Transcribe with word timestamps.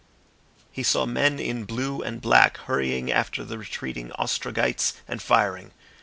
He 0.71 0.81
saw 0.81 1.05
men 1.05 1.37
in 1.37 1.65
blue 1.65 2.01
and 2.01 2.21
black 2.21 2.57
hurrying 2.61 3.11
after 3.11 3.43
the 3.43 3.59
retreating 3.59 4.11
Ostrogites 4.17 4.93
and 5.07 5.21
firing. 5.21 5.73